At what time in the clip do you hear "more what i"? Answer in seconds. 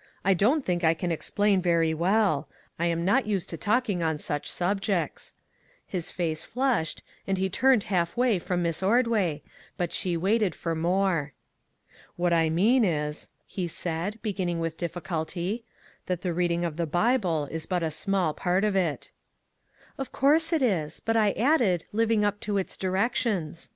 10.74-12.50